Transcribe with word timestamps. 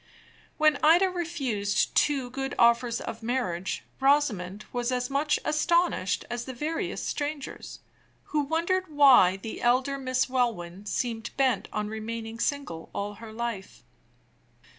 When 0.57 0.79
Ida 0.81 1.11
refused 1.11 1.93
two 1.93 2.31
good 2.31 2.55
offers 2.57 2.99
of 2.99 3.21
marriage, 3.21 3.83
Rosamond 3.99 4.65
was 4.73 4.91
as 4.91 5.11
much 5.11 5.39
astonished 5.45 6.25
as 6.27 6.45
the 6.45 6.55
veriest 6.55 7.05
strangers, 7.07 7.81
who 8.23 8.39
wondered 8.39 8.85
why 8.91 9.37
the 9.37 9.61
elder 9.61 9.99
Miss 9.99 10.27
Welwyn 10.27 10.87
seemed 10.87 11.29
bent 11.37 11.67
on 11.71 11.87
remaining 11.87 12.39
single 12.39 12.89
all 12.95 13.13
her 13.21 13.31
life. 13.31 13.83